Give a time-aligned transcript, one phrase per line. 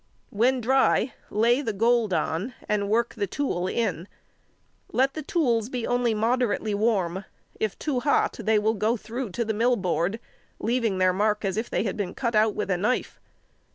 [0.31, 4.07] When dry, lay the gold on and work the tool in.
[4.91, 7.25] Let the tools be only moderately warm;
[7.59, 10.19] if too hot they will go through to the mill board,
[10.57, 13.19] leaving their mark as if they had been cut out with a knife.